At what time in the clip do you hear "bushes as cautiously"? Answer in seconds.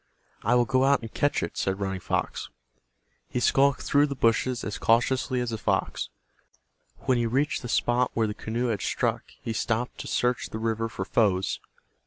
4.15-5.39